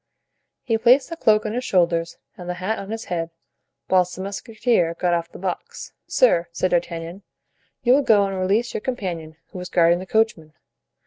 [0.63, 3.29] He placed the cloak on his shoulders and the hat on his head,
[3.87, 5.93] whilst the musketeer got off the box.
[6.07, 7.21] "Sir," said D'Artagnan,
[7.83, 10.53] "you will go and release your companion, who is guarding the coachman.